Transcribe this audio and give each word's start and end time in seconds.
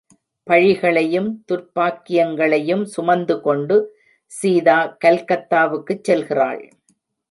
பழிகளையும் 0.49 1.27
துர்ப்பாக்கியங்களையும் 1.51 2.83
சுமந்து 2.83 3.41
கொண்டு 3.41 3.77
சீதா 4.25 4.97
கல்கத்தாவுக்குச் 5.05 6.03
செல்கிறாள். 6.03 6.63